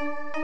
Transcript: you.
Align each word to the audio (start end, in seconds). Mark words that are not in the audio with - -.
you. 0.00 0.41